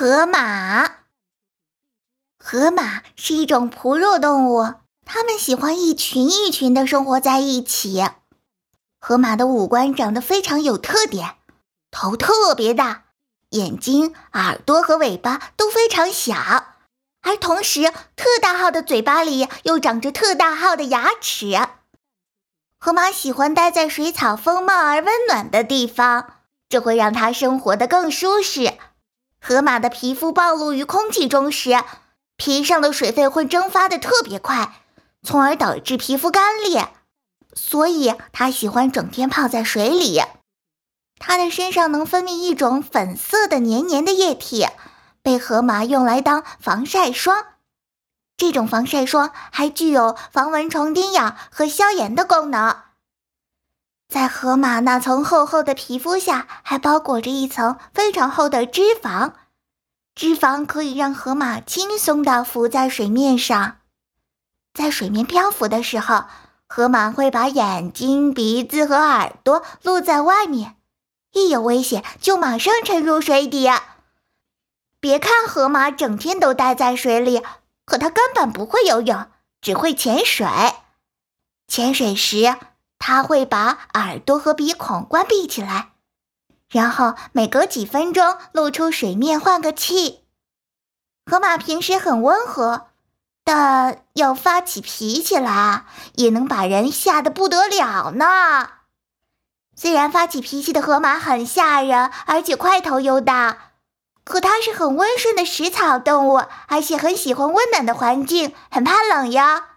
[0.00, 0.92] 河马，
[2.38, 8.08] 河马是一种哺乳动物，它们喜欢一群一群的生活在一起。
[8.98, 11.34] 河马的五官长得非常有特点，
[11.90, 13.08] 头特别大，
[13.50, 16.34] 眼睛、耳朵和尾巴都非常小，
[17.20, 21.60] 而同时特大号的嘴巴里又长着特大号的牙齿。
[22.78, 26.36] 河马喜欢待在水草丰茂而温暖的地方，
[26.70, 28.78] 这会让它生活的更舒适。
[29.40, 31.82] 河马的皮肤暴露于空气中时，
[32.36, 34.74] 皮上的水分会蒸发的特别快，
[35.22, 36.88] 从而导致皮肤干裂。
[37.54, 40.20] 所以它喜欢整天泡在水里。
[41.18, 44.66] 它的身上能分泌一种粉色的黏黏的液体，
[45.22, 47.44] 被河马用来当防晒霜。
[48.36, 52.76] 这种防晒霜还具有防蚊虫叮咬和消炎的功能。
[54.10, 59.34] 在河马那层厚厚的皮肤下，还包裹着一层非常厚的脂肪。
[60.16, 63.76] 脂肪可以让河马轻松地浮在水面上。
[64.74, 66.24] 在水面漂浮的时候，
[66.66, 70.74] 河马会把眼睛、鼻子和耳朵露在外面，
[71.32, 73.70] 一有危险就马上沉入水底。
[74.98, 77.42] 别看河马整天都待在水里，
[77.84, 79.26] 可它根本不会游泳，
[79.60, 80.48] 只会潜水。
[81.68, 82.56] 潜水时，
[83.00, 85.88] 它会把耳朵和鼻孔关闭起来，
[86.68, 90.24] 然后每隔几分钟露出水面换个气。
[91.24, 92.88] 河马平时很温和，
[93.42, 98.70] 但要发起脾气来，也能把人吓得不得了呢。
[99.74, 103.70] 虽然发起脾气的河马很吓人，而且块头又大，
[104.24, 109.69] 可它是很温顺的食草动物，而且很喜欢温暖的环境，很怕冷呀。